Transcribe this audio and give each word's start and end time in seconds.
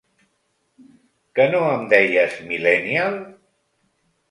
Que 1.41 1.45
no 1.51 1.61
em 1.75 1.85
deies 1.93 2.41
mil·lènnial? 2.49 3.21